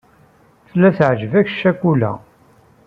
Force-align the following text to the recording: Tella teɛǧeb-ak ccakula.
Tella 0.69 0.89
teɛǧeb-ak 0.97 1.47
ccakula. 1.57 2.11